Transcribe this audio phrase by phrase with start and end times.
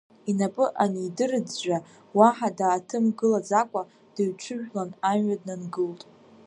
[0.29, 1.77] Инапы анидырӡәӡәа,
[2.17, 3.81] уаҳа дааҭымгылаӡакәа,
[4.13, 6.01] дыҩҽыжәлан, амҩа днангылт.